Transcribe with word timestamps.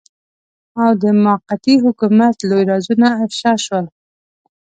او 0.81 0.91
د 1.01 1.03
موقتي 1.25 1.75
حکومت 1.83 2.35
لوی 2.49 2.63
رازونه 2.71 3.07
افشاء 3.25 3.57
شول. 3.65 3.85